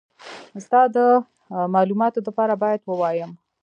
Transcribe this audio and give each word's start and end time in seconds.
ستا 0.65 0.81
د 0.95 0.97
مالوماتو 1.73 2.19
دپاره 2.27 2.53
بايد 2.61 2.81
ووايم. 2.85 3.31